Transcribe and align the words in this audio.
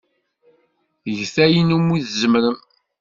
Get 1.15 1.35
ayen 1.43 1.75
umi 1.77 1.97
tzemrem. 2.05 2.57